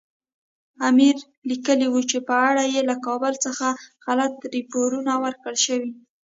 [0.87, 1.15] امیر
[1.49, 3.67] لیکلي وو چې په اړه یې له کابل څخه
[4.05, 5.91] غلط راپورونه ورکړل شوي.